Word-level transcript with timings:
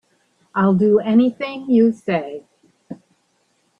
I'll 0.55 0.73
do 0.73 0.97
anything 0.99 1.69
you 1.69 1.91
say. 1.91 2.43